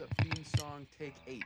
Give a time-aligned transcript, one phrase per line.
[0.00, 1.42] Up theme song, take eight.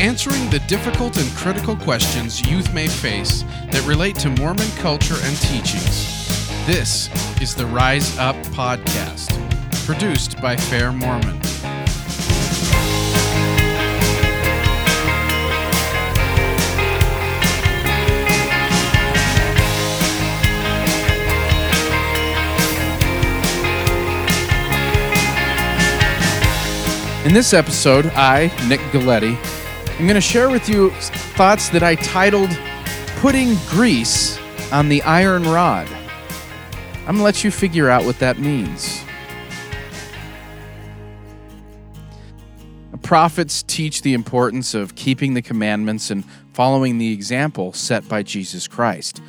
[0.00, 5.36] Answering the difficult and critical questions youth may face that relate to Mormon culture and
[5.36, 6.66] teachings.
[6.66, 7.08] This
[7.40, 9.30] is the Rise Up Podcast,
[9.86, 11.40] produced by Fair Mormon.
[27.24, 29.34] In this episode, I, Nick Galieti,
[29.98, 32.50] am going to share with you thoughts that I titled
[33.16, 34.38] Putting Grease
[34.70, 35.88] on the Iron Rod.
[36.98, 39.02] I'm going to let you figure out what that means.
[43.00, 48.68] Prophets teach the importance of keeping the commandments and following the example set by Jesus
[48.68, 49.22] Christ.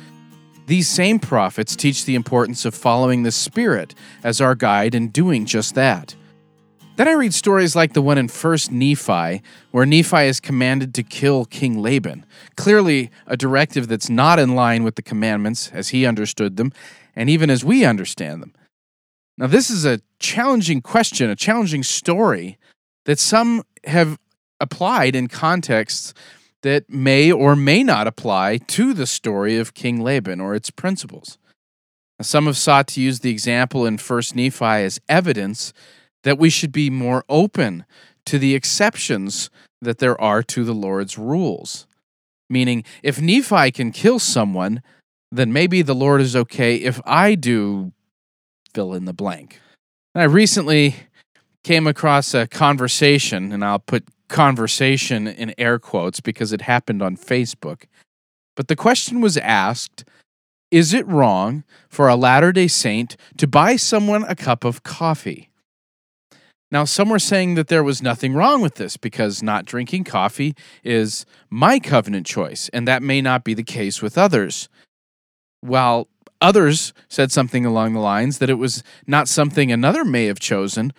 [0.66, 5.46] These same prophets teach the importance of following the Spirit as our guide and doing
[5.46, 6.14] just that.
[6.96, 11.02] Then I read stories like the one in 1st Nephi, where Nephi is commanded to
[11.02, 12.24] kill King Laban.
[12.56, 16.72] Clearly, a directive that's not in line with the commandments as he understood them,
[17.14, 18.54] and even as we understand them.
[19.36, 22.56] Now, this is a challenging question, a challenging story
[23.04, 24.18] that some have
[24.58, 26.14] applied in contexts
[26.62, 31.36] that may or may not apply to the story of King Laban or its principles.
[32.18, 35.74] Now, some have sought to use the example in 1st Nephi as evidence
[36.24, 37.84] that we should be more open
[38.26, 39.50] to the exceptions
[39.80, 41.86] that there are to the Lord's rules.
[42.48, 44.82] Meaning, if Nephi can kill someone,
[45.32, 47.92] then maybe the Lord is okay if I do
[48.74, 49.60] fill in the blank.
[50.14, 50.96] And I recently
[51.64, 57.16] came across a conversation, and I'll put conversation in air quotes because it happened on
[57.16, 57.84] Facebook.
[58.54, 60.04] But the question was asked
[60.70, 65.50] Is it wrong for a Latter day Saint to buy someone a cup of coffee?
[66.70, 70.54] Now, some were saying that there was nothing wrong with this because not drinking coffee
[70.82, 74.68] is my covenant choice, and that may not be the case with others.
[75.60, 76.08] While
[76.40, 80.92] others said something along the lines that it was not something another may have chosen,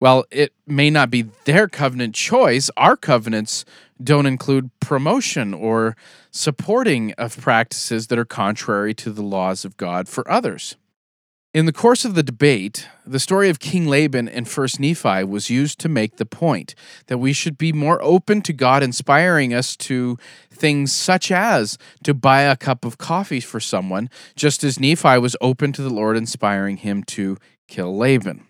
[0.00, 2.70] well, it may not be their covenant choice.
[2.76, 3.64] Our covenants
[4.02, 5.96] don't include promotion or
[6.30, 10.76] supporting of practices that are contrary to the laws of God for others.
[11.52, 15.50] In the course of the debate, the story of King Laban and 1st Nephi was
[15.50, 16.76] used to make the point
[17.08, 20.16] that we should be more open to God inspiring us to
[20.52, 25.36] things such as to buy a cup of coffee for someone, just as Nephi was
[25.40, 27.36] open to the Lord inspiring him to
[27.66, 28.46] kill Laban.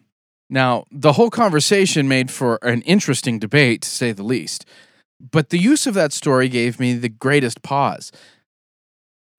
[0.50, 4.66] Now, the whole conversation made for an interesting debate, to say the least,
[5.18, 8.12] but the use of that story gave me the greatest pause.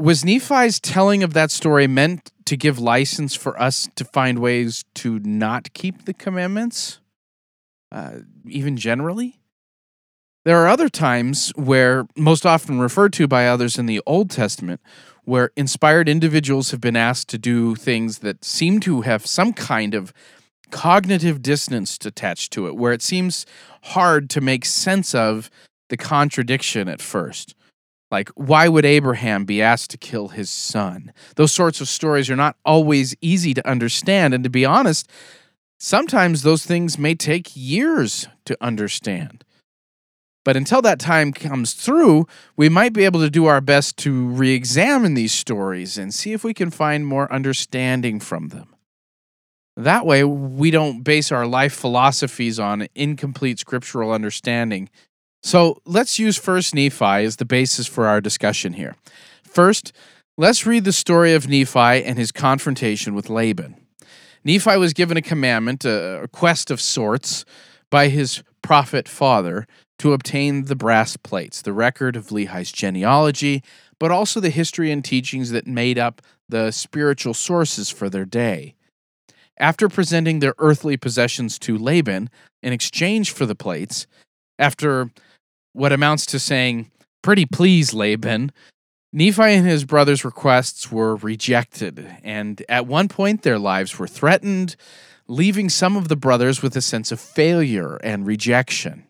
[0.01, 4.84] Was Nephi's telling of that story meant to give license for us to find ways
[4.95, 7.00] to not keep the commandments,
[7.91, 9.40] uh, even generally.
[10.44, 14.81] There are other times where, most often referred to by others in the Old Testament,
[15.23, 19.94] where inspired individuals have been asked to do things that seem to have some kind
[19.94, 20.13] of
[20.72, 23.45] cognitive dissonance attached to it, where it seems
[23.84, 25.51] hard to make sense of
[25.90, 27.53] the contradiction at first.
[28.11, 31.13] Like, why would Abraham be asked to kill his son?
[31.38, 34.33] Those sorts of stories are not always easy to understand.
[34.33, 35.09] And to be honest,
[35.79, 39.45] sometimes those things may take years to understand.
[40.44, 42.27] But until that time comes through,
[42.57, 46.33] we might be able to do our best to re examine these stories and see
[46.33, 48.75] if we can find more understanding from them.
[49.78, 54.89] That way, we don't base our life philosophies on incomplete scriptural understanding
[55.41, 58.96] so let's use First Nephi as the basis for our discussion here.
[59.44, 59.91] First,
[60.38, 63.75] let's read the story of Nephi and his confrontation with Laban.
[64.44, 67.46] Nephi was given a commandment, a quest of sorts,
[67.90, 69.68] by his prophet father
[70.00, 73.62] to obtain the brass plates, the record of Lehi's genealogy,
[74.00, 78.73] but also the history and teachings that made up the spiritual sources for their day.
[79.59, 82.29] After presenting their earthly possessions to Laban
[82.64, 84.08] in exchange for the plates,
[84.58, 85.11] after
[85.73, 86.91] what amounts to saying,
[87.22, 88.52] Pretty please, Laban.
[89.14, 94.76] Nephi and his brothers' requests were rejected, and at one point their lives were threatened,
[95.28, 99.06] leaving some of the brothers with a sense of failure and rejection.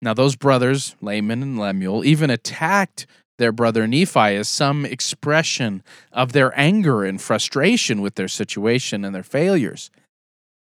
[0.00, 3.06] Now, those brothers, Laman and Lemuel, even attacked
[3.38, 5.82] their brother Nephi as some expression
[6.12, 9.90] of their anger and frustration with their situation and their failures.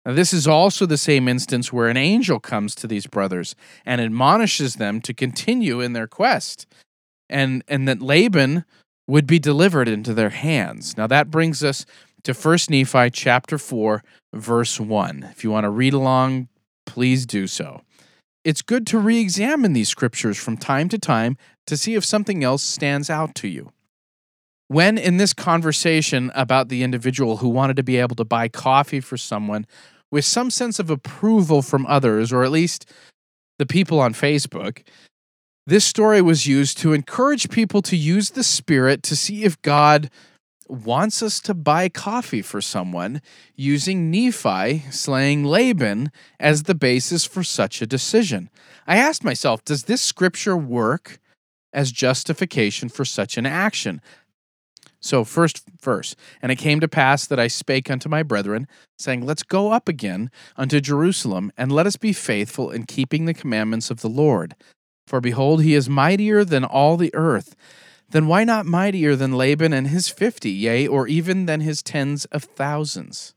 [0.04, 3.54] Now, this is also the same instance where an angel comes to these brothers
[3.84, 6.66] and admonishes them to continue in their quest,
[7.28, 8.64] and, and that Laban
[9.06, 10.96] would be delivered into their hands.
[10.96, 11.84] Now, that brings us
[12.22, 14.02] to 1 Nephi chapter 4,
[14.34, 15.28] verse 1.
[15.30, 16.48] If you want to read along,
[16.86, 17.82] please do so.
[18.42, 21.36] It's good to re examine these scriptures from time to time
[21.66, 23.72] to see if something else stands out to you.
[24.70, 29.00] When in this conversation about the individual who wanted to be able to buy coffee
[29.00, 29.66] for someone
[30.12, 32.88] with some sense of approval from others, or at least
[33.58, 34.84] the people on Facebook,
[35.66, 40.08] this story was used to encourage people to use the Spirit to see if God
[40.68, 43.20] wants us to buy coffee for someone
[43.56, 48.48] using Nephi slaying Laban as the basis for such a decision.
[48.86, 51.18] I asked myself, does this scripture work
[51.72, 54.00] as justification for such an action?
[55.02, 58.68] So, first verse, and it came to pass that I spake unto my brethren,
[58.98, 63.34] saying, Let's go up again unto Jerusalem, and let us be faithful in keeping the
[63.34, 64.54] commandments of the Lord.
[65.06, 67.56] For behold, he is mightier than all the earth
[68.10, 72.24] then why not mightier than Laban and his fifty, yea, or even than his tens
[72.26, 73.34] of thousands?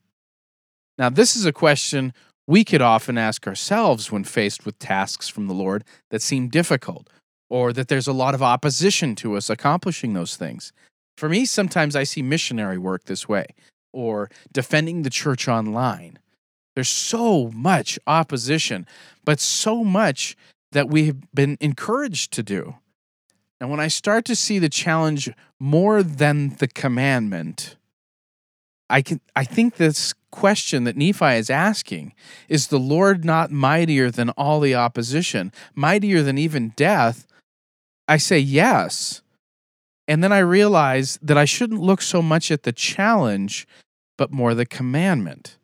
[0.98, 2.14] Now, this is a question
[2.48, 7.10] we could often ask ourselves when faced with tasks from the Lord that seem difficult,
[7.50, 10.74] or that there's a lot of opposition to us accomplishing those things.
[11.18, 13.48] For me, sometimes I see missionary work this way,
[13.92, 16.20] or defending the church online.
[16.76, 18.88] There's so much opposition,
[19.24, 20.36] but so much
[20.72, 22.76] that we've been encouraged to do.
[23.62, 25.30] And when I start to see the challenge
[25.60, 27.78] more than the commandment,
[28.90, 32.14] I can I think this question that Nephi is asking
[32.50, 37.26] is the Lord not mightier than all the opposition, mightier than even death?
[38.08, 39.23] I say yes.
[40.08, 43.68] And then I realize that I shouldn't look so much at the challenge,
[44.18, 45.58] but more the commandment.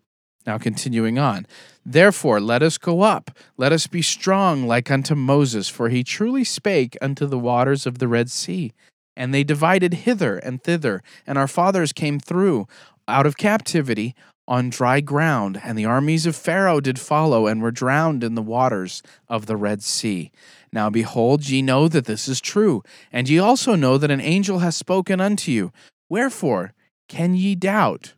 [0.46, 1.46] Now, continuing on.
[1.86, 6.44] Therefore, let us go up, let us be strong like unto Moses, for he truly
[6.44, 8.74] spake unto the waters of the Red Sea.
[9.16, 12.68] And they divided hither and thither, and our fathers came through
[13.08, 14.16] out of captivity
[14.50, 18.42] on dry ground, and the armies of Pharaoh did follow, and were drowned in the
[18.42, 20.32] waters of the Red Sea.
[20.74, 24.60] Now behold, ye know that this is true, and ye also know that an angel
[24.60, 25.72] hath spoken unto you.
[26.10, 26.74] Wherefore
[27.08, 28.16] can ye doubt?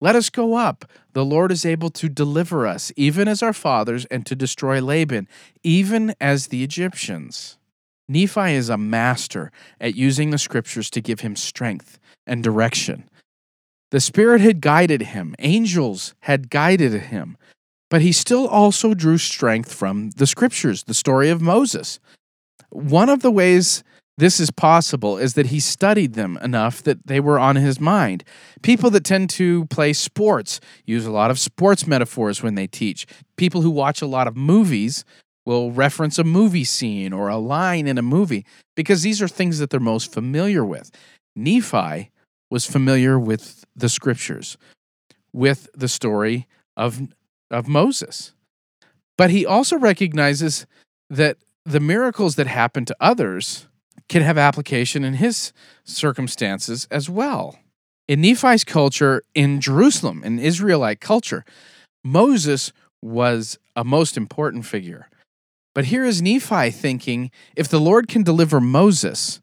[0.00, 0.84] Let us go up.
[1.12, 5.26] The Lord is able to deliver us, even as our fathers, and to destroy Laban,
[5.62, 7.56] even as the Egyptians.
[8.08, 9.50] Nephi is a master
[9.80, 13.08] at using the scriptures to give him strength and direction.
[13.90, 17.36] The Spirit had guided him, angels had guided him,
[17.88, 22.00] but he still also drew strength from the scriptures, the story of Moses.
[22.70, 23.84] One of the ways
[24.18, 28.24] this is possible is that he studied them enough that they were on his mind.
[28.62, 33.06] People that tend to play sports use a lot of sports metaphors when they teach.
[33.36, 35.04] People who watch a lot of movies
[35.44, 39.58] will reference a movie scene or a line in a movie because these are things
[39.58, 40.90] that they're most familiar with.
[41.36, 42.10] Nephi
[42.50, 44.56] was familiar with the scriptures,
[45.32, 46.46] with the story
[46.76, 47.00] of,
[47.50, 48.32] of Moses.
[49.18, 50.66] But he also recognizes
[51.10, 53.66] that the miracles that happen to others
[54.08, 55.52] can have application in his
[55.84, 57.58] circumstances as well.
[58.08, 61.44] In Nephi's culture in Jerusalem, in Israelite culture,
[62.04, 62.72] Moses
[63.02, 65.08] was a most important figure.
[65.74, 69.40] But here is Nephi thinking if the Lord can deliver Moses,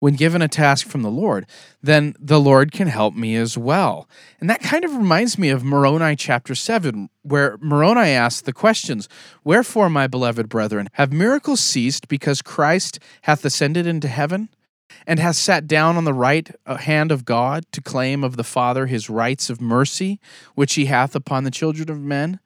[0.00, 1.46] when given a task from the Lord,
[1.82, 4.08] then the Lord can help me as well.
[4.40, 9.08] And that kind of reminds me of Moroni chapter 7, where Moroni asks the questions
[9.44, 14.48] Wherefore, my beloved brethren, have miracles ceased because Christ hath ascended into heaven?
[15.06, 18.44] And hath sat down on the right uh, hand of God to claim of the
[18.44, 20.18] Father his rights of mercy,
[20.54, 22.40] which he hath upon the children of men?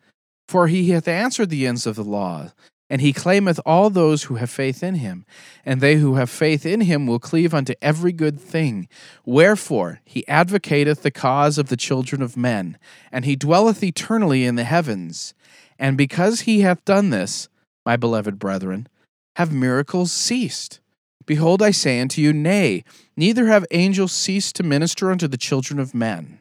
[0.46, 2.50] For he hath answered the ends of the law,
[2.90, 5.24] and he claimeth all those who have faith in him.
[5.64, 8.88] And they who have faith in him will cleave unto every good thing.
[9.24, 12.78] Wherefore he advocateth the cause of the children of men,
[13.10, 15.34] and he dwelleth eternally in the heavens.
[15.78, 17.48] And because he hath done this,
[17.86, 18.88] my beloved brethren,
[19.36, 20.80] have miracles ceased?
[21.26, 22.84] Behold, I say unto you, Nay,
[23.16, 26.38] neither have angels ceased to minister unto the children of men.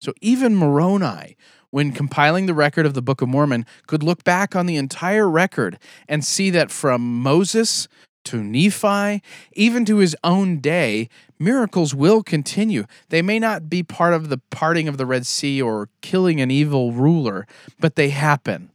[0.00, 1.36] So even Moroni,
[1.70, 5.28] when compiling the record of the Book of Mormon, could look back on the entire
[5.28, 7.88] record and see that from Moses
[8.24, 9.22] to Nephi,
[9.52, 11.08] even to his own day,
[11.38, 12.84] miracles will continue.
[13.08, 16.50] They may not be part of the parting of the Red Sea or killing an
[16.50, 17.46] evil ruler,
[17.80, 18.70] but they happen.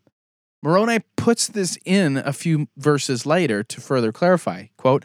[0.64, 4.68] Moroni puts this in a few verses later to further clarify.
[4.78, 5.04] Quote,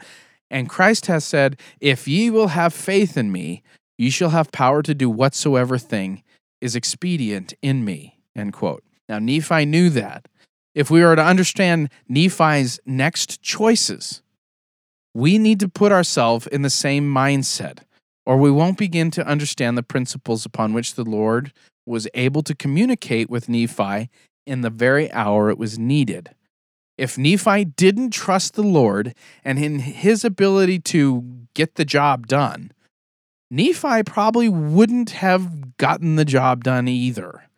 [0.49, 3.61] and Christ has said, If ye will have faith in me,
[3.97, 6.23] ye shall have power to do whatsoever thing
[6.61, 8.19] is expedient in me.
[8.35, 8.83] End quote.
[9.07, 10.27] Now, Nephi knew that.
[10.75, 14.21] If we are to understand Nephi's next choices,
[15.13, 17.79] we need to put ourselves in the same mindset.
[18.29, 21.51] or we won't begin to understand the principles upon which the Lord
[21.87, 24.07] was able to communicate with Nephi
[24.45, 26.35] in the very hour it was needed.
[26.95, 32.71] If Nephi didn't trust the Lord and in his ability to get the job done,
[33.51, 37.49] Nephi probably wouldn't have gotten the job done either.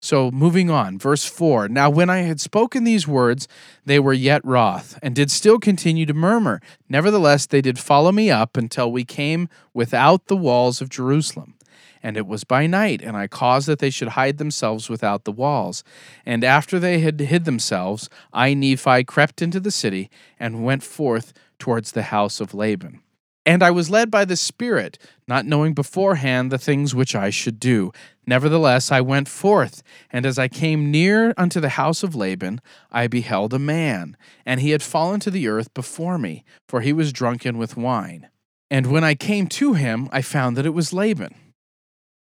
[0.00, 3.48] So, moving on, verse 4 Now, when I had spoken these words,
[3.84, 6.60] they were yet wroth, and did still continue to murmur.
[6.88, 11.54] Nevertheless, they did follow me up until we came without the walls of Jerusalem.
[12.00, 15.32] And it was by night, and I caused that they should hide themselves without the
[15.32, 15.82] walls.
[16.24, 21.32] And after they had hid themselves, I, Nephi, crept into the city and went forth
[21.58, 23.00] towards the house of Laban.
[23.48, 27.58] And I was led by the Spirit, not knowing beforehand the things which I should
[27.58, 27.92] do.
[28.26, 32.60] Nevertheless, I went forth, and as I came near unto the house of Laban,
[32.92, 36.92] I beheld a man, and he had fallen to the earth before me, for he
[36.92, 38.28] was drunken with wine.
[38.70, 41.34] And when I came to him, I found that it was Laban.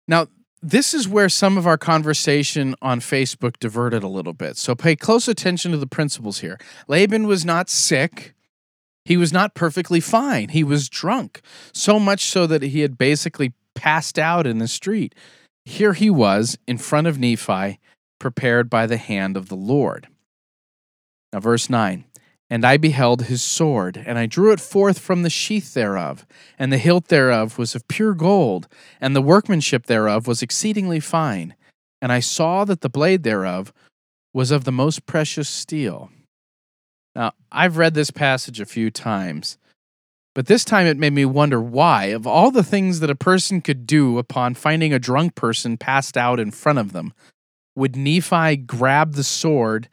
[0.08, 0.26] Now,
[0.60, 4.58] this is where some of our conversation on Facebook diverted a little bit.
[4.58, 6.58] So pay close attention to the principles here.
[6.88, 8.34] Laban was not sick.
[9.06, 10.50] He was not perfectly fine.
[10.50, 11.42] He was drunk,
[11.74, 15.16] so much so that he had basically passed out in the street.
[15.66, 17.80] Here he was in front of Nephi,
[18.20, 20.08] prepared by the hand of the Lord.
[21.34, 22.06] Now, verse 9
[22.50, 26.26] And I beheld his sword, and I drew it forth from the sheath thereof,
[26.60, 28.68] and the hilt thereof was of pure gold,
[29.00, 31.56] and the workmanship thereof was exceedingly fine.
[32.02, 33.74] And I saw that the blade thereof
[34.34, 36.10] was of the most precious steel.
[37.16, 39.58] Now, I've read this passage a few times,
[40.34, 43.62] but this time it made me wonder why, of all the things that a person
[43.62, 47.14] could do upon finding a drunk person passed out in front of them,
[47.76, 49.90] would Nephi grab the sword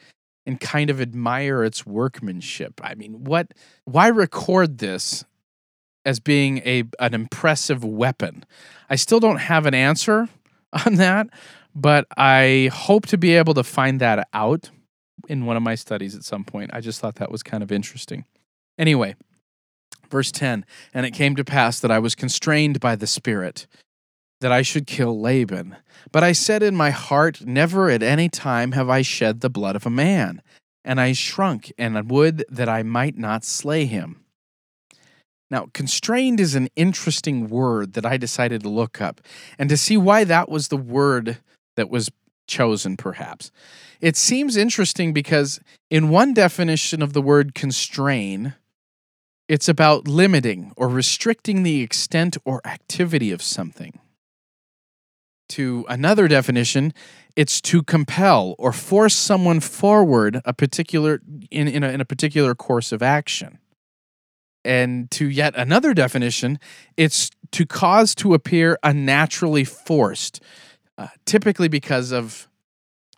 [0.46, 2.80] and kind of admire its workmanship?
[2.82, 3.52] I mean, what
[3.84, 5.25] why record this
[6.04, 8.44] as being a an impressive weapon?
[8.88, 10.28] I still don't have an answer
[10.87, 11.28] on that,
[11.75, 14.70] but I hope to be able to find that out
[15.28, 16.70] in one of my studies at some point.
[16.73, 18.25] I just thought that was kind of interesting.
[18.78, 19.14] Anyway,
[20.11, 23.66] verse 10 And it came to pass that I was constrained by the Spirit
[24.40, 25.76] that I should kill Laban.
[26.12, 29.76] But I said in my heart, Never at any time have I shed the blood
[29.76, 30.42] of a man.
[30.85, 34.25] And I shrunk and would that I might not slay him.
[35.50, 39.20] Now, constrained is an interesting word that I decided to look up
[39.58, 41.38] and to see why that was the word
[41.76, 42.11] that was
[42.48, 43.52] chosen, perhaps.
[44.00, 48.54] It seems interesting because, in one definition of the word constrain,
[49.48, 53.98] it's about limiting or restricting the extent or activity of something.
[55.50, 56.92] To another definition,
[57.34, 62.54] it's to compel or force someone forward a particular in, in, a, in a particular
[62.54, 63.58] course of action.
[64.64, 66.58] And to yet another definition,
[66.96, 70.42] it's to cause to appear unnaturally forced,
[70.98, 72.48] uh, typically because of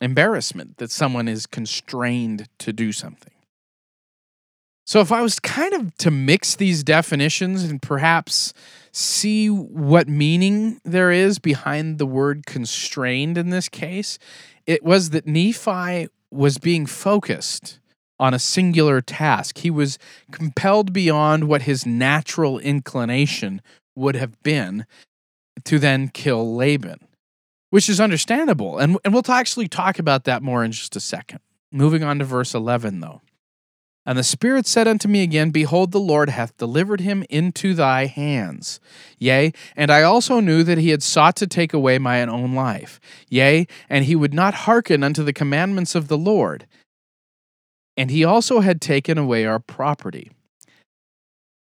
[0.01, 3.33] embarrassment that someone is constrained to do something.
[4.85, 8.53] So, if I was kind of to mix these definitions and perhaps
[8.93, 14.19] see what meaning there is behind the word constrained in this case,
[14.67, 17.79] it was that Nephi was being focused
[18.19, 19.59] on a singular task.
[19.59, 19.99] He was
[20.33, 23.63] compelled beyond what his natural inclination
[23.95, 24.87] would have been
[25.65, 26.99] to then kill Laban
[27.71, 28.79] which is understandable.
[28.79, 31.41] And, and we'll actually talk about that more in just a second.
[31.73, 33.23] Moving on to verse 11, though.
[34.07, 38.07] And the Spirit said unto me again, Behold, the Lord hath delivered him into thy
[38.07, 38.81] hands.
[39.19, 42.99] Yea, and I also knew that he had sought to take away my own life.
[43.29, 46.67] Yea, and he would not hearken unto the commandments of the Lord.
[47.97, 50.31] And he also had taken away our property.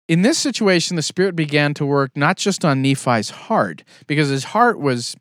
[0.07, 4.45] In this situation, the Spirit began to work not just on Nephi's heart, because his
[4.45, 5.17] heart was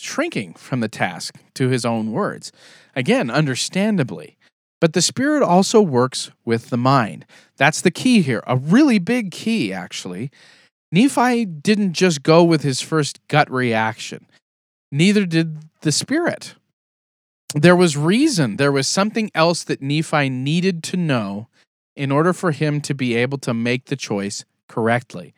[0.00, 2.52] shrinking from the task, to his own words.
[2.94, 4.36] Again, understandably.
[4.80, 7.26] But the Spirit also works with the mind.
[7.56, 10.30] That's the key here, a really big key, actually.
[10.92, 14.26] Nephi didn't just go with his first gut reaction,
[14.90, 16.54] neither did the Spirit.
[17.54, 21.48] There was reason, there was something else that Nephi needed to know
[21.96, 25.34] in order for him to be able to make the choice correctly.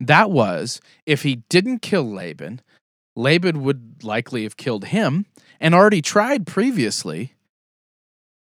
[0.00, 2.60] That was if he didn't kill Laban,
[3.16, 5.26] Laban would likely have killed him
[5.60, 7.34] and already tried previously.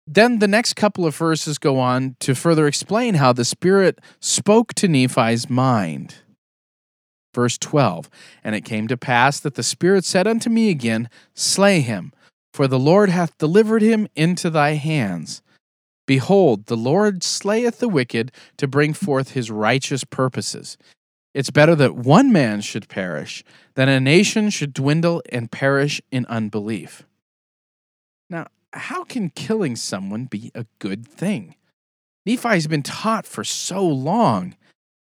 [0.05, 4.73] Then the next couple of verses go on to further explain how the Spirit spoke
[4.75, 6.15] to Nephi's mind.
[7.33, 8.09] Verse 12
[8.43, 12.11] And it came to pass that the Spirit said unto me again, Slay him,
[12.53, 15.41] for the Lord hath delivered him into thy hands.
[16.05, 20.77] Behold, the Lord slayeth the wicked to bring forth his righteous purposes.
[21.33, 23.43] It's better that one man should perish
[23.75, 27.03] than a nation should dwindle and perish in unbelief.
[28.29, 31.55] Now, how can killing someone be a good thing?
[32.25, 34.55] Nephi has been taught for so long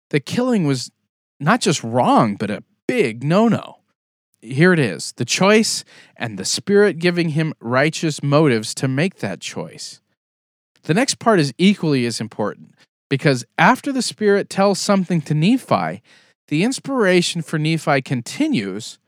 [0.09, 0.91] that killing was
[1.39, 3.79] not just wrong, but a big no no.
[4.41, 5.85] Here it is the choice
[6.17, 10.01] and the Spirit giving him righteous motives to make that choice.
[10.83, 12.75] The next part is equally as important
[13.09, 16.01] because after the Spirit tells something to Nephi,
[16.47, 18.99] the inspiration for Nephi continues,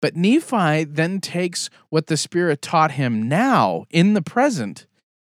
[0.00, 4.86] but Nephi then takes what the Spirit taught him now in the present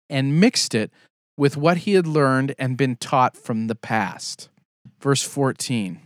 [0.09, 0.91] and mixed it
[1.37, 4.49] with what he had learned and been taught from the past.
[4.99, 5.99] Verse 14.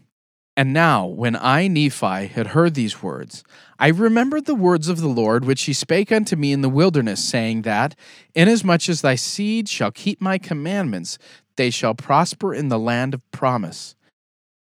[0.58, 3.44] And now, when I, Nephi, had heard these words,
[3.78, 7.22] I remembered the words of the Lord which he spake unto me in the wilderness,
[7.22, 7.94] saying that,
[8.34, 11.18] Inasmuch as thy seed shall keep my commandments,
[11.58, 13.95] they shall prosper in the land of promise.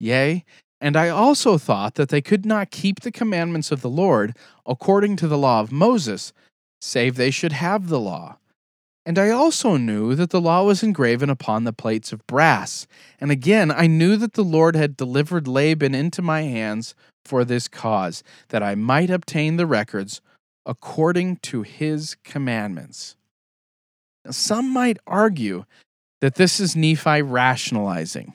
[0.01, 0.43] Yea,
[0.81, 5.15] and I also thought that they could not keep the commandments of the Lord according
[5.17, 6.33] to the law of Moses,
[6.81, 8.37] save they should have the law.
[9.05, 12.87] And I also knew that the law was engraven upon the plates of brass.
[13.19, 17.67] And again, I knew that the Lord had delivered Laban into my hands for this
[17.67, 20.21] cause, that I might obtain the records
[20.65, 23.15] according to his commandments.
[24.25, 25.65] Now, some might argue
[26.21, 28.33] that this is Nephi rationalizing.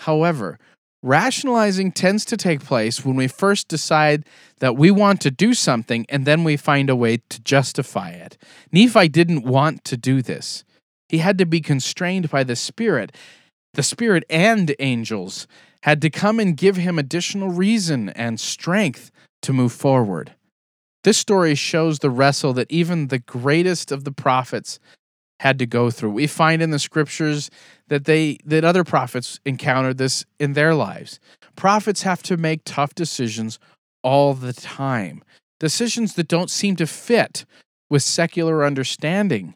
[0.00, 0.58] However,
[1.02, 4.24] Rationalizing tends to take place when we first decide
[4.58, 8.36] that we want to do something and then we find a way to justify it.
[8.72, 10.64] Nephi didn't want to do this.
[11.08, 13.12] He had to be constrained by the Spirit.
[13.74, 15.46] The Spirit and angels
[15.82, 19.12] had to come and give him additional reason and strength
[19.42, 20.34] to move forward.
[21.04, 24.80] This story shows the wrestle that even the greatest of the prophets
[25.40, 26.10] had to go through.
[26.10, 27.50] We find in the scriptures
[27.88, 31.20] that they that other prophets encountered this in their lives.
[31.56, 33.58] Prophets have to make tough decisions
[34.02, 35.22] all the time.
[35.60, 37.44] Decisions that don't seem to fit
[37.90, 39.54] with secular understanding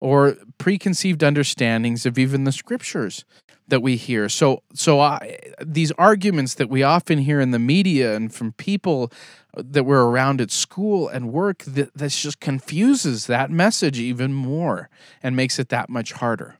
[0.00, 3.24] or preconceived understandings of even the scriptures
[3.68, 4.28] that we hear.
[4.28, 9.12] So so I, these arguments that we often hear in the media and from people
[9.56, 14.88] that we're around at school and work that this just confuses that message even more
[15.22, 16.56] and makes it that much harder.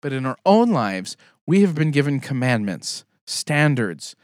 [0.00, 4.16] But in our own lives, we have been given commandments, standards,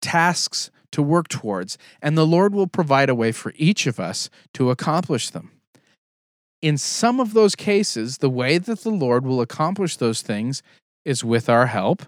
[0.00, 4.30] tasks to work towards, and the Lord will provide a way for each of us
[4.54, 5.50] to accomplish them.
[6.62, 10.62] In some of those cases, the way that the Lord will accomplish those things
[11.04, 12.04] is with our help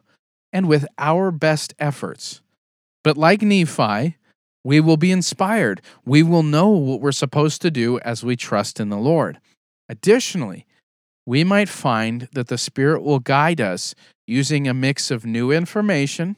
[0.52, 2.40] and with our best efforts.
[3.04, 4.16] But like Nephi,
[4.66, 5.80] we will be inspired.
[6.04, 9.38] We will know what we're supposed to do as we trust in the Lord.
[9.88, 10.66] Additionally,
[11.24, 13.94] we might find that the Spirit will guide us
[14.26, 16.34] using a mix of new information,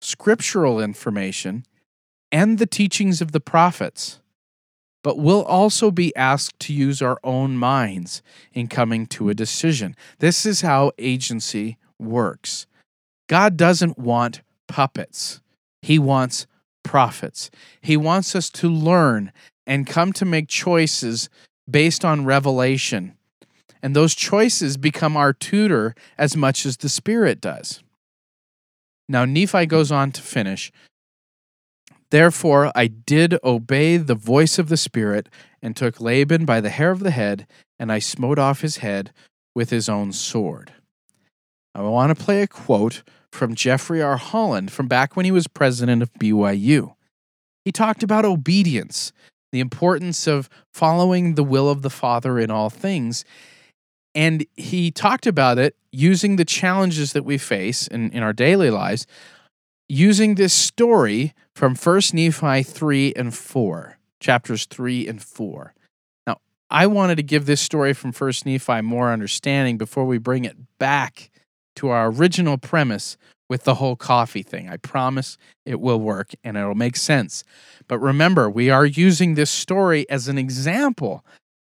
[0.00, 1.66] scriptural information,
[2.32, 4.20] and the teachings of the prophets.
[5.04, 8.22] But we'll also be asked to use our own minds
[8.54, 9.94] in coming to a decision.
[10.18, 12.66] This is how agency works.
[13.28, 15.42] God doesn't want puppets,
[15.82, 16.46] He wants
[16.82, 17.50] prophets.
[17.80, 19.32] He wants us to learn
[19.66, 21.28] and come to make choices
[21.70, 23.16] based on revelation.
[23.82, 27.82] And those choices become our tutor as much as the Spirit does.
[29.08, 30.70] Now, Nephi goes on to finish
[32.10, 35.28] Therefore, I did obey the voice of the Spirit
[35.62, 37.46] and took Laban by the hair of the head,
[37.78, 39.12] and I smote off his head
[39.54, 40.72] with his own sword.
[41.74, 44.16] I want to play a quote from Jeffrey R.
[44.16, 46.94] Holland from back when he was president of BYU.
[47.64, 49.12] He talked about obedience,
[49.52, 53.24] the importance of following the will of the Father in all things.
[54.14, 58.70] And he talked about it using the challenges that we face in, in our daily
[58.70, 59.06] lives,
[59.88, 65.74] using this story from 1 Nephi 3 and 4, chapters 3 and 4.
[66.26, 70.44] Now, I wanted to give this story from 1 Nephi more understanding before we bring
[70.44, 71.30] it back
[71.76, 73.16] to our original premise
[73.48, 74.68] with the whole coffee thing.
[74.68, 77.42] I promise it will work and it'll make sense.
[77.88, 81.24] But remember, we are using this story as an example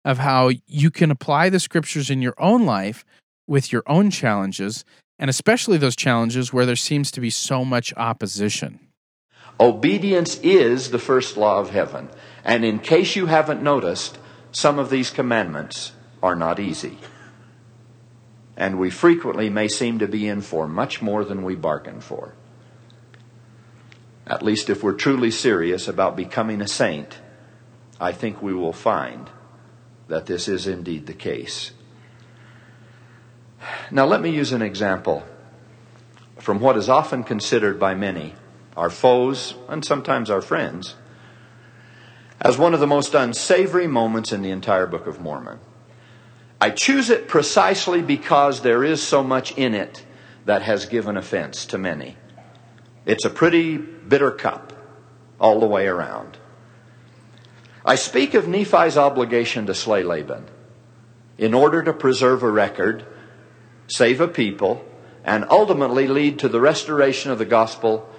[0.06, 3.04] of how you can apply the scriptures in your own life
[3.48, 4.86] with your own challenges,
[5.20, 8.80] and especially those challenges where there seems to be so much opposition.
[9.60, 12.10] Obedience is the first law of heaven.
[12.44, 14.18] And in case you haven't noticed,
[14.52, 15.92] some of these commandments
[16.24, 16.98] are not easy
[18.58, 22.34] and we frequently may seem to be in for much more than we bargained for.
[24.28, 27.20] At least if we're truly serious about becoming a saint,
[28.00, 29.30] I think we will find
[30.08, 31.72] that this is indeed the case.
[33.92, 35.24] Now, let me use an example
[36.40, 38.36] from what is often considered by many,
[38.78, 40.96] our foes and sometimes our friends,
[42.42, 45.60] as one of the most unsavory moments in the entire Book of Mormon.
[46.66, 50.04] I choose it precisely because there is so much in it
[50.46, 52.18] that has given offense to many.
[53.06, 54.74] It's a pretty bitter cup
[55.40, 56.40] all the way around.
[57.86, 60.46] I speak of Nephi's obligation to slay Laban
[61.38, 63.06] in order to preserve a record,
[63.86, 64.84] save a people,
[65.24, 68.10] and ultimately lead to the restoration of the gospel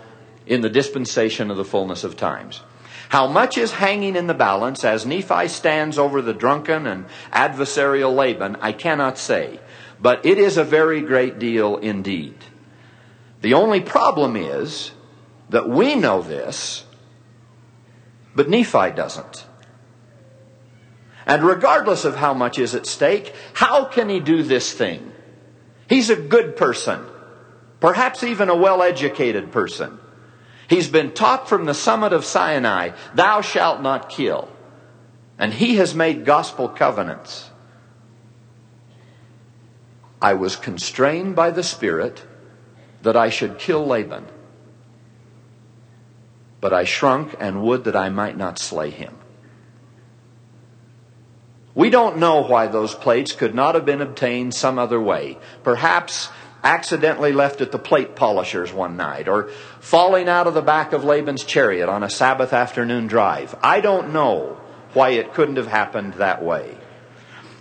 [0.46, 2.62] in the dispensation of the fullness of times.
[3.08, 8.14] How much is hanging in the balance as Nephi stands over the drunken and adversarial
[8.14, 9.60] Laban, I cannot say,
[10.00, 12.36] but it is a very great deal indeed.
[13.42, 14.90] The only problem is
[15.50, 16.84] that we know this,
[18.34, 19.46] but Nephi doesn't.
[21.26, 25.12] And regardless of how much is at stake, how can he do this thing?
[25.88, 27.04] He's a good person,
[27.80, 29.98] perhaps even a well educated person.
[30.68, 34.48] He's been taught from the summit of Sinai, Thou shalt not kill.
[35.38, 37.50] And he has made gospel covenants.
[40.20, 42.24] I was constrained by the Spirit
[43.02, 44.26] that I should kill Laban.
[46.60, 49.14] But I shrunk and would that I might not slay him.
[51.74, 55.38] We don't know why those plates could not have been obtained some other way.
[55.62, 56.30] Perhaps
[56.66, 59.48] accidentally left at the plate polishers one night, or
[59.78, 63.54] falling out of the back of Laban's chariot on a Sabbath afternoon drive.
[63.62, 64.60] I don't know
[64.92, 66.76] why it couldn't have happened that way.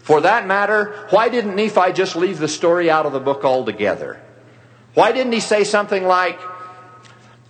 [0.02, 4.22] For that matter, why didn't Nephi just leave the story out of the book altogether?
[4.96, 6.40] Why didn't he say something like,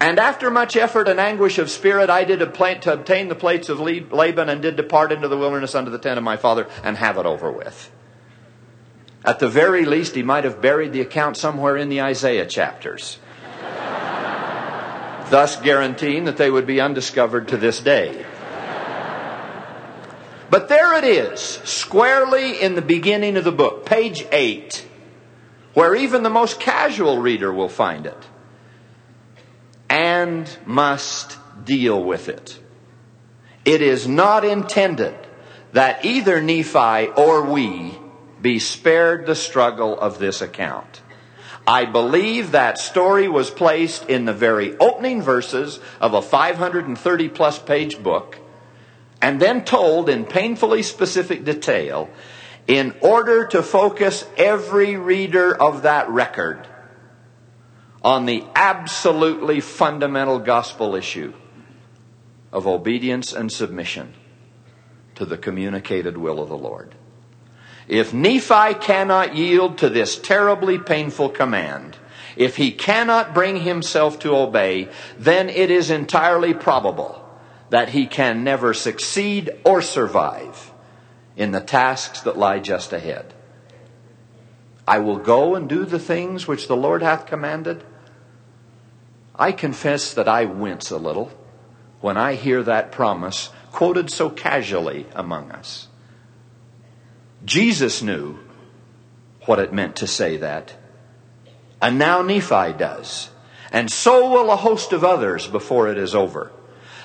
[0.01, 3.79] and after much effort and anguish of spirit, I did to obtain the plates of
[3.79, 7.17] Laban and did depart into the wilderness unto the tent of my father and have
[7.17, 7.91] it over with.
[9.25, 13.17] At the very least, he might have buried the account somewhere in the Isaiah chapters,
[15.31, 18.23] thus guaranteeing that they would be undiscovered to this day.
[20.51, 24.85] But there it is, squarely in the beginning of the book, page 8,
[25.73, 28.27] where even the most casual reader will find it
[29.89, 32.59] and must deal with it.
[33.65, 35.15] It is not intended
[35.73, 37.97] that either Nephi or we
[38.45, 41.01] be spared the struggle of this account.
[41.65, 47.57] I believe that story was placed in the very opening verses of a 530 plus
[47.57, 48.37] page book
[49.19, 52.07] and then told in painfully specific detail
[52.67, 56.67] in order to focus every reader of that record
[58.03, 61.33] on the absolutely fundamental gospel issue
[62.51, 64.13] of obedience and submission
[65.15, 66.93] to the communicated will of the Lord.
[67.87, 71.97] If Nephi cannot yield to this terribly painful command,
[72.35, 77.21] if he cannot bring himself to obey, then it is entirely probable
[77.69, 80.71] that he can never succeed or survive
[81.35, 83.33] in the tasks that lie just ahead.
[84.87, 87.83] I will go and do the things which the Lord hath commanded.
[89.35, 91.31] I confess that I wince a little
[92.01, 95.87] when I hear that promise quoted so casually among us.
[97.45, 98.39] Jesus knew
[99.45, 100.75] what it meant to say that.
[101.81, 103.29] And now Nephi does.
[103.71, 106.51] And so will a host of others before it is over.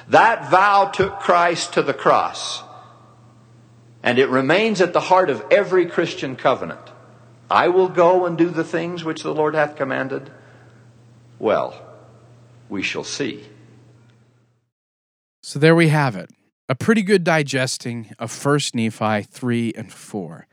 [0.09, 2.62] That vow took Christ to the cross.
[4.03, 6.81] And it remains at the heart of every Christian covenant.
[7.50, 10.31] I will go and do the things which the Lord hath commanded.
[11.38, 11.74] Well,
[12.68, 13.44] we shall see.
[15.42, 16.31] So there we have it.
[16.71, 20.47] A pretty good digesting of First Nephi 3 and 4.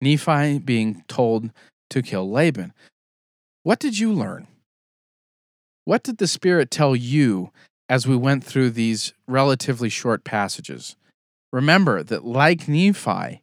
[0.00, 1.50] Nephi being told
[1.90, 2.72] to kill Laban.
[3.64, 4.46] What did you learn?
[5.84, 7.50] What did the Spirit tell you
[7.88, 10.94] as we went through these relatively short passages?
[11.52, 13.42] Remember that, like Nephi,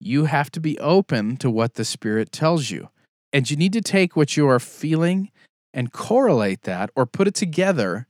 [0.00, 2.88] you have to be open to what the Spirit tells you.
[3.32, 5.30] And you need to take what you are feeling
[5.72, 8.08] and correlate that or put it together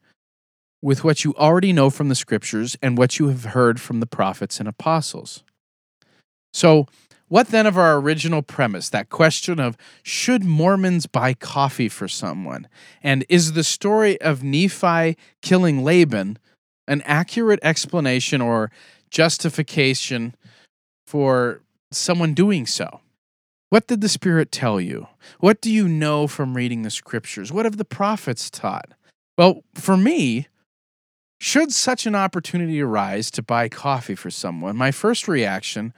[0.83, 4.07] with what you already know from the scriptures and what you have heard from the
[4.07, 5.45] prophets and apostles.
[6.53, 6.87] So,
[7.29, 12.69] what then of our original premise, that question of should Mormons buy coffee for someone?
[13.03, 16.39] And is the story of Nephi killing Laban
[16.87, 18.71] an accurate explanation or
[19.11, 20.35] justification
[21.07, 23.01] for someone doing so?
[23.71, 25.07] What did the Spirit tell you?
[25.41, 27.51] What do you know from reading the scriptures?
[27.51, 28.93] What have the prophets taught?
[29.39, 30.49] Well, for me,
[31.43, 35.93] should such an opportunity arise to buy coffee for someone, my first reaction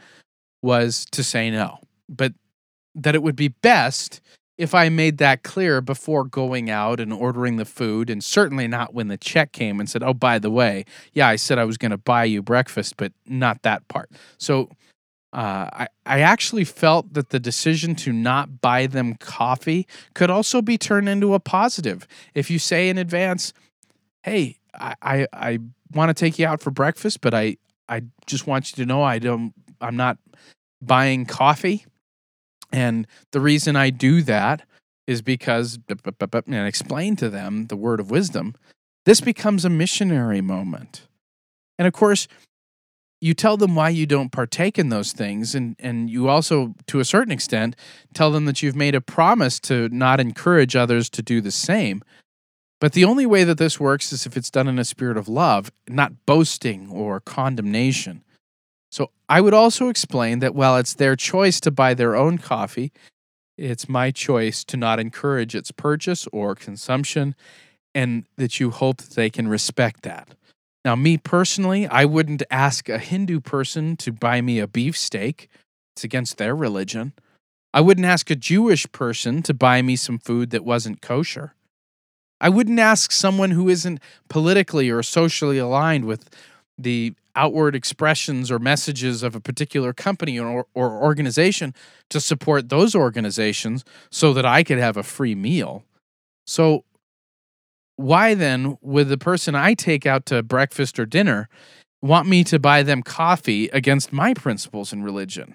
[0.62, 2.32] was to say no, but
[2.94, 4.22] that it would be best
[4.56, 8.94] if I made that clear before going out and ordering the food, and certainly not
[8.94, 11.76] when the check came and said, Oh, by the way, yeah, I said I was
[11.76, 14.10] going to buy you breakfast, but not that part.
[14.38, 14.70] So
[15.34, 20.62] uh, I, I actually felt that the decision to not buy them coffee could also
[20.62, 22.08] be turned into a positive.
[22.32, 23.52] If you say in advance,
[24.22, 25.58] Hey, I, I, I
[25.92, 27.56] want to take you out for breakfast, but I,
[27.88, 30.18] I just want you to know I don't, I'm not
[30.82, 31.86] buying coffee
[32.74, 34.62] and the reason I do that
[35.06, 38.54] is because, and explain to them the word of wisdom,
[39.04, 41.06] this becomes a missionary moment.
[41.78, 42.26] And of course,
[43.20, 45.54] you tell them why you don't partake in those things.
[45.54, 47.76] And, and you also, to a certain extent,
[48.12, 52.02] tell them that you've made a promise to not encourage others to do the same.
[52.84, 55.26] But the only way that this works is if it's done in a spirit of
[55.26, 58.22] love, not boasting or condemnation.
[58.92, 62.92] So I would also explain that while it's their choice to buy their own coffee,
[63.56, 67.34] it's my choice to not encourage its purchase or consumption,
[67.94, 70.34] and that you hope that they can respect that.
[70.84, 75.48] Now, me personally, I wouldn't ask a Hindu person to buy me a beefsteak.
[75.96, 77.14] It's against their religion.
[77.72, 81.54] I wouldn't ask a Jewish person to buy me some food that wasn't kosher.
[82.44, 86.28] I wouldn't ask someone who isn't politically or socially aligned with
[86.76, 91.74] the outward expressions or messages of a particular company or, or organization
[92.10, 95.84] to support those organizations so that I could have a free meal.
[96.46, 96.84] So,
[97.96, 101.48] why then would the person I take out to breakfast or dinner
[102.02, 105.54] want me to buy them coffee against my principles and religion?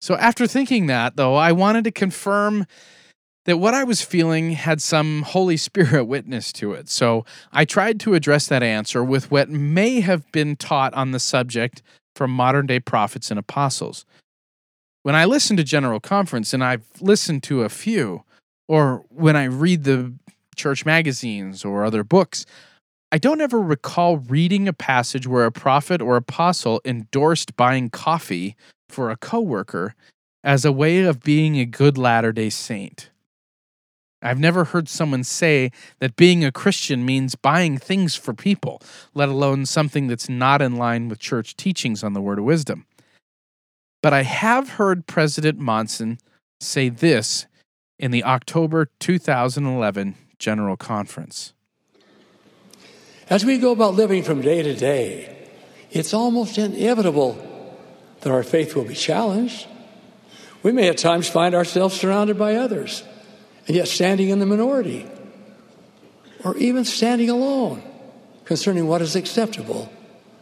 [0.00, 2.66] So, after thinking that, though, I wanted to confirm
[3.46, 6.88] that what I was feeling had some Holy Spirit witness to it.
[6.88, 11.20] So I tried to address that answer with what may have been taught on the
[11.20, 11.82] subject
[12.14, 14.04] from modern day prophets and apostles.
[15.02, 18.24] When I listen to General Conference, and I've listened to a few,
[18.66, 20.12] or when I read the
[20.56, 22.44] church magazines or other books,
[23.12, 28.56] I don't ever recall reading a passage where a prophet or apostle endorsed buying coffee
[28.88, 29.94] for a coworker
[30.42, 33.10] as a way of being a good Latter day Saint.
[34.26, 38.82] I've never heard someone say that being a Christian means buying things for people,
[39.14, 42.86] let alone something that's not in line with church teachings on the word of wisdom.
[44.02, 46.18] But I have heard President Monson
[46.60, 47.46] say this
[48.00, 51.52] in the October 2011 General Conference.
[53.30, 55.48] As we go about living from day to day,
[55.92, 57.38] it's almost inevitable
[58.22, 59.68] that our faith will be challenged.
[60.64, 63.04] We may at times find ourselves surrounded by others
[63.66, 65.06] and yet standing in the minority,
[66.44, 67.82] or even standing alone
[68.44, 69.90] concerning what is acceptable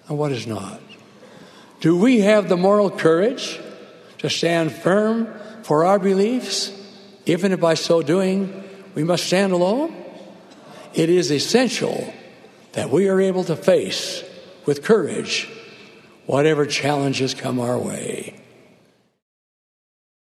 [0.09, 0.81] and what is not.
[1.81, 3.61] Do we have the moral courage
[4.19, 5.29] to stand firm
[5.63, 6.73] for our beliefs,
[7.27, 9.95] even if by so doing we must stand alone?
[10.95, 12.13] It is essential
[12.73, 14.23] that we are able to face
[14.67, 15.49] with courage
[16.27, 18.41] whatever challenges come our way.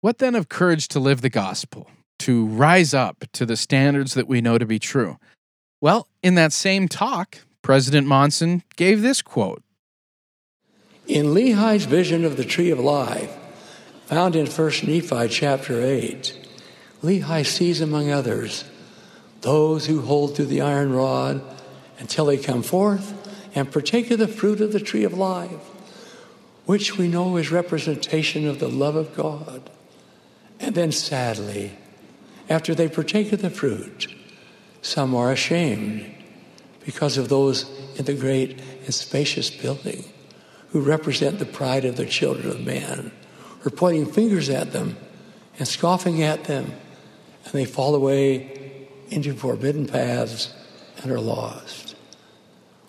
[0.01, 1.91] What then of courage to live the gospel?
[2.18, 5.18] To rise up to the standards that we know to be true?
[5.81, 9.62] Well, in that same talk, President Monson gave this quote
[11.07, 13.37] In Lehi's vision of the tree of life,
[14.07, 16.48] found in 1 Nephi chapter 8,
[17.02, 18.64] Lehi sees among others
[19.42, 21.42] those who hold to the iron rod
[21.98, 23.14] until they come forth
[23.54, 25.50] and partake of the fruit of the tree of life,
[26.66, 29.70] which we know is representation of the love of God.
[30.61, 31.78] And then sadly,
[32.49, 34.09] after they partake of the fruit,
[34.83, 36.15] some are ashamed
[36.85, 40.05] because of those in the great and spacious building
[40.71, 43.11] who represent the pride of the children of man,
[43.65, 44.97] are pointing fingers at them
[45.59, 46.73] and scoffing at them,
[47.45, 50.55] and they fall away into forbidden paths
[51.03, 51.97] and are lost.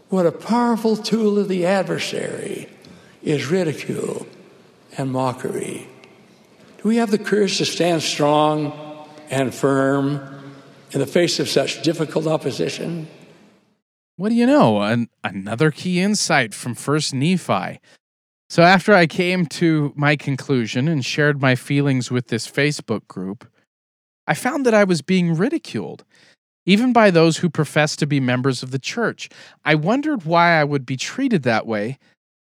[0.10, 2.69] What a powerful tool of the adversary
[3.22, 4.26] is ridicule
[4.98, 5.88] and mockery.
[6.82, 8.88] Do we have the courage to stand strong?
[9.29, 10.53] And firm
[10.91, 13.07] in the face of such difficult opposition?
[14.15, 14.81] What do you know?
[14.81, 17.79] An, another key insight from First Nephi.
[18.49, 23.47] So, after I came to my conclusion and shared my feelings with this Facebook group,
[24.25, 26.03] I found that I was being ridiculed,
[26.65, 29.29] even by those who profess to be members of the church.
[29.63, 31.97] I wondered why I would be treated that way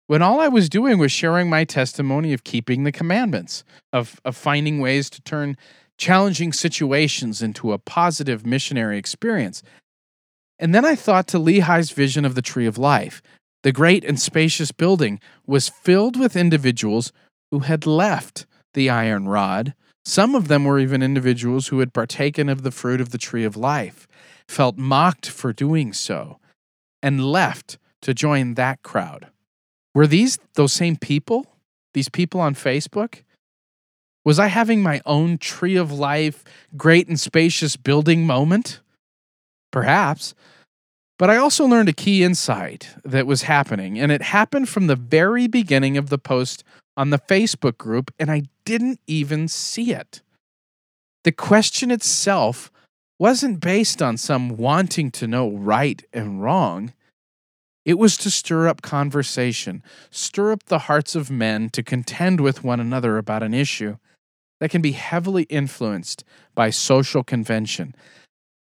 [0.06, 4.36] when all I was doing was sharing my testimony of keeping the commandments, of, of
[4.36, 5.56] finding ways to turn
[5.98, 9.62] challenging situations into a positive missionary experience.
[10.58, 13.22] And then I thought to Lehi's vision of the tree of life.
[13.62, 17.12] The great and spacious building was filled with individuals
[17.50, 22.48] who had left the iron rod Some of them were even individuals who had partaken
[22.48, 24.06] of the fruit of the tree of life,
[24.46, 26.38] felt mocked for doing so,
[27.02, 29.28] and left to join that crowd.
[29.94, 31.46] Were these those same people?
[31.94, 33.22] These people on Facebook?
[34.24, 36.44] Was I having my own tree of life,
[36.76, 38.80] great and spacious building moment?
[39.70, 40.34] Perhaps.
[41.18, 44.96] But I also learned a key insight that was happening, and it happened from the
[44.96, 46.64] very beginning of the post
[46.96, 50.22] on the Facebook group, and I didn't even see it.
[51.24, 52.72] The question itself
[53.18, 56.94] wasn't based on some wanting to know right and wrong.
[57.84, 62.64] It was to stir up conversation, stir up the hearts of men to contend with
[62.64, 63.98] one another about an issue
[64.64, 66.24] that can be heavily influenced
[66.54, 67.94] by social convention,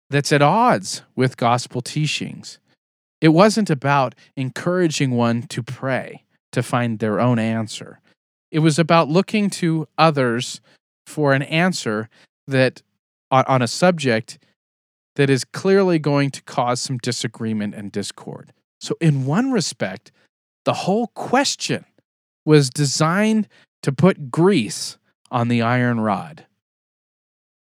[0.08, 2.58] that's at odds with gospel teachings.
[3.20, 8.00] It wasn't about encouraging one to pray to find their own answer.
[8.50, 10.62] It was about looking to others
[11.06, 12.08] for an answer
[12.46, 12.80] that
[13.30, 14.38] on a subject
[15.16, 18.54] that is clearly going to cause some disagreement and discord.
[18.80, 20.12] So, in one respect,
[20.64, 21.84] the whole question
[22.46, 23.48] was designed
[23.82, 24.96] to put grease
[25.30, 26.46] on the iron rod.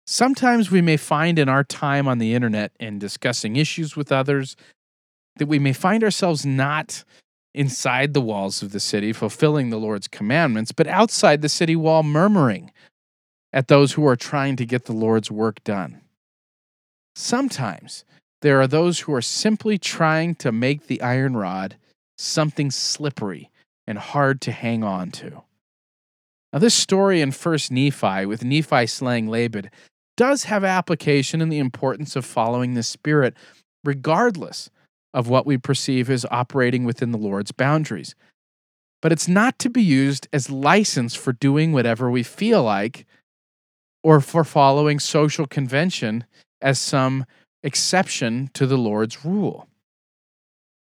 [0.06, 4.56] Sometimes we may find in our time on the internet and discussing issues with others
[5.36, 7.04] that we may find ourselves not
[7.54, 12.02] inside the walls of the city fulfilling the Lord's commandments, but outside the city wall
[12.02, 12.70] murmuring
[13.52, 16.02] at those who are trying to get the Lord's work done.
[17.14, 18.04] Sometimes
[18.42, 21.76] there are those who are simply trying to make the iron rod
[22.18, 23.50] something slippery
[23.86, 25.42] and hard to hang on to.
[26.56, 29.68] Now, this story in 1st Nephi, with Nephi slaying Laban,
[30.16, 33.34] does have application in the importance of following the Spirit,
[33.84, 34.70] regardless
[35.12, 38.14] of what we perceive as operating within the Lord's boundaries.
[39.02, 43.04] But it's not to be used as license for doing whatever we feel like
[44.02, 46.24] or for following social convention
[46.62, 47.26] as some
[47.62, 49.68] exception to the Lord's rule.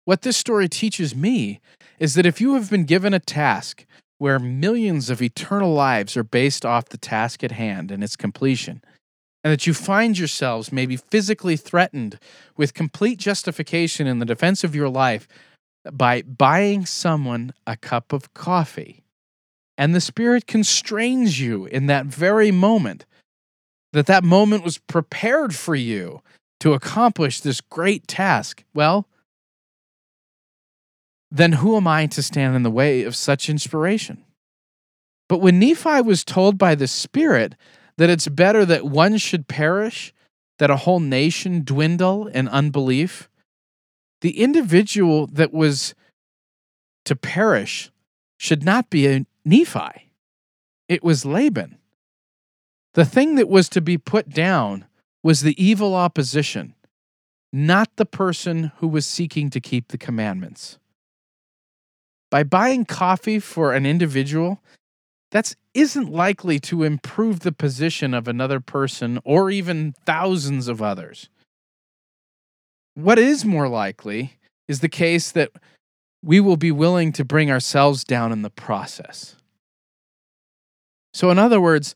[0.05, 1.59] What this story teaches me
[1.99, 3.85] is that if you have been given a task
[4.19, 8.83] where millions of eternal lives are based off the task at hand and its completion,
[9.45, 12.19] and that you find yourselves maybe physically threatened
[12.57, 15.29] with complete justification in the defense of your life
[15.93, 19.05] by buying someone a cup of coffee,
[19.79, 23.05] and the Spirit constrains you in that very moment,
[23.93, 26.23] that that moment was prepared for you
[26.59, 29.07] to accomplish this great task, well,
[31.31, 34.25] then who am I to stand in the way of such inspiration?
[35.29, 37.55] But when Nephi was told by the Spirit
[37.99, 40.13] that it's better that one should perish,
[40.59, 43.29] that a whole nation dwindle in unbelief,
[44.21, 45.95] the individual that was
[47.05, 47.91] to perish
[48.39, 50.11] should not be a Nephi.
[50.89, 51.79] It was Laban.
[52.95, 54.87] The thing that was to be put down
[55.23, 56.75] was the evil opposition,
[57.53, 60.79] not the person who was seeking to keep the commandments.
[62.37, 64.61] By buying coffee for an individual,
[65.31, 71.31] that isn't likely to improve the position of another person or even thousands of others.
[72.93, 74.35] What is more likely
[74.69, 75.51] is the case that
[76.23, 79.37] we will be willing to bring ourselves down in the process.
[81.15, 81.95] So, in other words,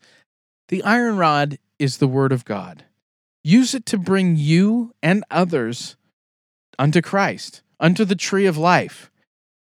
[0.68, 2.86] the iron rod is the word of God.
[3.44, 5.96] Use it to bring you and others
[6.78, 9.10] unto Christ, unto the tree of life.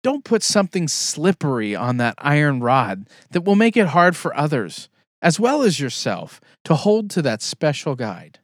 [0.04, 4.90] Don't put something slippery on that iron rod that will make it hard for others,
[5.22, 8.40] as well as yourself, to hold to that special guide.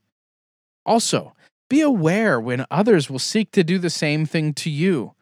[0.85, 1.35] Also,
[1.69, 5.13] be aware when others will seek to do the same thing to you.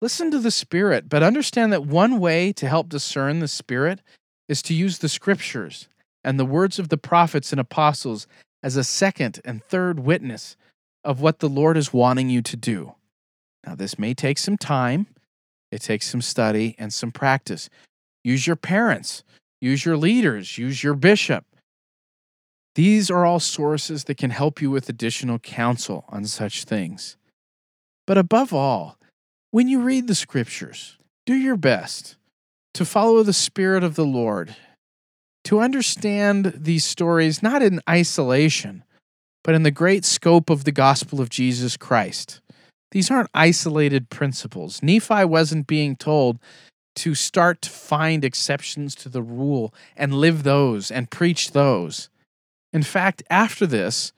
[0.00, 4.00] Listen to the Spirit, but understand that one way to help discern the Spirit
[4.48, 5.88] is to use the Scriptures
[6.24, 8.26] and the words of the prophets and apostles
[8.62, 10.56] as a second and third witness
[11.04, 12.94] of what the Lord is wanting you to do.
[13.66, 15.06] Now, this may take some time,
[15.74, 17.68] it takes some study and some practice.
[18.22, 19.24] Use your parents,
[19.60, 21.44] use your leaders, use your bishop.
[22.76, 27.16] These are all sources that can help you with additional counsel on such things.
[28.06, 28.98] But above all,
[29.50, 30.96] when you read the scriptures,
[31.26, 32.16] do your best
[32.74, 34.54] to follow the Spirit of the Lord
[35.42, 38.84] to understand these stories not in isolation,
[39.42, 42.40] but in the great scope of the gospel of Jesus Christ.
[42.94, 44.80] These aren't isolated principles.
[44.80, 46.38] Nephi wasn't being told
[46.94, 52.08] to start to find exceptions to the rule and live those and preach those.
[52.72, 54.12] In fact, after this,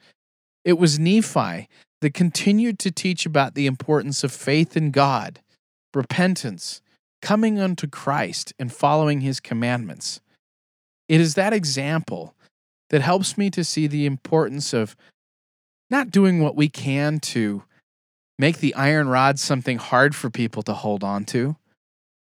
[0.63, 1.67] it was Nephi
[2.01, 5.39] that continued to teach about the importance of faith in God,
[5.95, 6.83] repentance,
[7.19, 10.21] coming unto Christ, and following his commandments.
[11.09, 12.35] It is that example
[12.91, 14.95] that helps me to see the importance of
[15.89, 17.63] not doing what we can to
[18.37, 21.55] make the iron rod something hard for people to hold on to,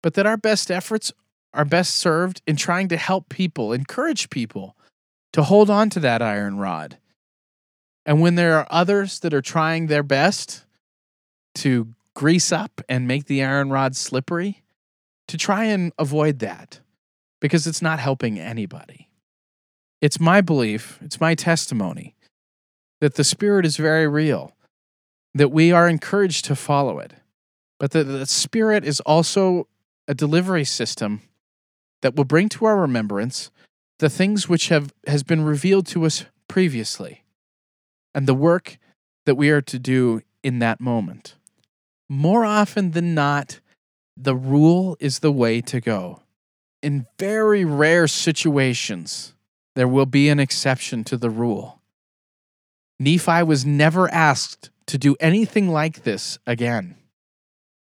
[0.03, 1.11] but that our best efforts
[1.53, 4.75] are best served in trying to help people, encourage people
[5.33, 6.97] to hold on to that iron rod.
[8.05, 10.65] And when there are others that are trying their best
[11.55, 14.63] to grease up and make the iron rod slippery,
[15.27, 16.81] to try and avoid that
[17.39, 19.07] because it's not helping anybody.
[20.01, 22.15] It's my belief, it's my testimony
[22.99, 24.53] that the Spirit is very real,
[25.33, 27.13] that we are encouraged to follow it,
[27.79, 29.67] but that the Spirit is also
[30.07, 31.21] a delivery system
[32.01, 33.51] that will bring to our remembrance
[33.99, 37.23] the things which have has been revealed to us previously
[38.13, 38.77] and the work
[39.25, 41.35] that we are to do in that moment.
[42.09, 43.59] More often than not,
[44.17, 46.21] the rule is the way to go.
[46.81, 49.33] In very rare situations,
[49.75, 51.79] there will be an exception to the rule.
[52.99, 56.95] Nephi was never asked to do anything like this again.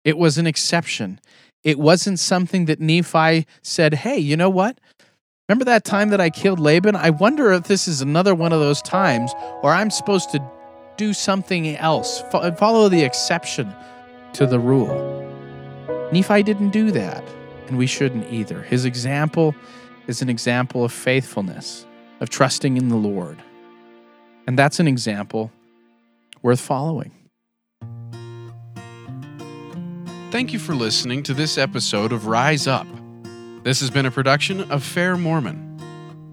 [0.04, 1.18] It was an exception.
[1.64, 4.78] It wasn't something that Nephi said, hey, you know what?
[5.48, 6.96] Remember that time that I killed Laban?
[6.96, 9.32] I wonder if this is another one of those times
[9.62, 10.50] or I'm supposed to
[10.96, 12.22] do something else,
[12.58, 13.74] follow the exception
[14.34, 15.16] to the rule.
[16.12, 17.24] Nephi didn't do that,
[17.68, 18.60] and we shouldn't either.
[18.62, 19.54] His example
[20.06, 21.86] is an example of faithfulness,
[22.20, 23.42] of trusting in the Lord.
[24.46, 25.50] And that's an example
[26.42, 27.12] worth following.
[30.30, 32.86] Thank you for listening to this episode of Rise Up.
[33.64, 35.66] This has been a production of Fair Mormon.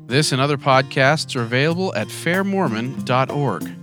[0.07, 3.73] This and other podcasts are available at fairmormon.org.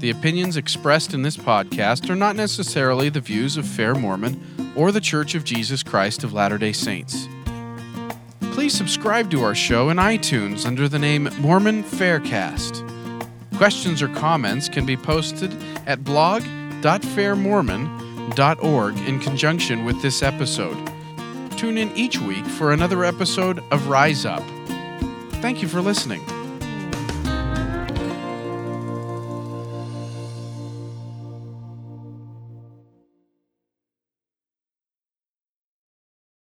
[0.00, 4.90] The opinions expressed in this podcast are not necessarily the views of Fair Mormon or
[4.90, 7.28] the Church of Jesus Christ of Latter day Saints.
[8.40, 12.91] Please subscribe to our show in iTunes under the name Mormon Faircast.
[13.62, 15.54] Questions or comments can be posted
[15.86, 20.90] at blog.fairmormon.org in conjunction with this episode.
[21.56, 24.42] Tune in each week for another episode of Rise Up.
[25.34, 26.24] Thank you for listening.